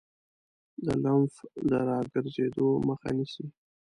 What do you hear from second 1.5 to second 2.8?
د راګرځیدو